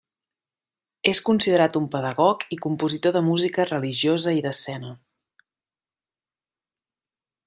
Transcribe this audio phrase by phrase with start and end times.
[1.11, 4.97] És considerat un pedagog i compositor de música religiosa i d'escena.